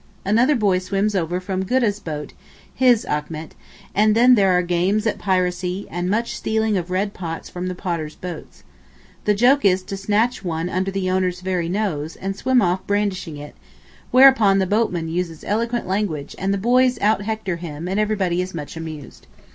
[0.25, 2.33] Another boy swims over from Goodah's boat
[2.73, 3.51] (his Achmet),
[3.93, 7.75] and then there are games at piracy, and much stealing of red pots from the
[7.75, 8.63] potter's boats.
[9.25, 13.37] The joke is to snatch one under the owner's very nose, and swim off brandishing
[13.37, 13.53] it,
[14.09, 18.55] whereupon the boatman uses eloquent language, and the boys out hector him, and everybody is
[18.55, 19.27] much amused.